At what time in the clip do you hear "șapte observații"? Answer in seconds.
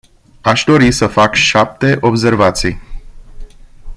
1.33-2.79